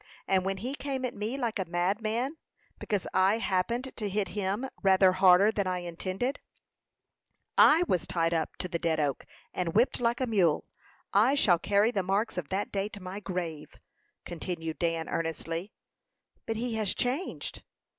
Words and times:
and 0.27 0.43
when 0.43 0.57
he 0.57 0.73
came 0.73 1.05
at 1.05 1.13
me 1.13 1.37
like 1.37 1.59
a 1.59 1.65
madman, 1.65 2.35
because 2.79 3.05
I 3.13 3.37
happened 3.37 3.93
to 3.97 4.09
hit 4.09 4.29
him 4.29 4.67
rather 4.81 5.11
harder 5.11 5.51
than 5.51 5.67
I 5.67 5.77
intended, 5.83 6.39
I 7.55 7.83
was 7.87 8.07
tied 8.07 8.33
up 8.33 8.55
to 8.55 8.67
the 8.67 8.79
Dead 8.79 8.99
Oak, 8.99 9.25
and 9.53 9.75
whipped 9.75 9.99
like 9.99 10.19
a 10.19 10.25
mule. 10.25 10.65
I 11.13 11.35
shall 11.35 11.59
carry 11.59 11.91
the 11.91 12.01
marks 12.01 12.35
of 12.35 12.49
that 12.49 12.71
day 12.71 12.89
to 12.89 12.99
my 12.99 13.19
grave," 13.19 13.75
continued 14.25 14.79
Dan, 14.79 15.07
earnestly. 15.07 15.71
"But 16.47 16.57
he 16.57 16.73
has 16.77 16.95
changed." 16.95 17.61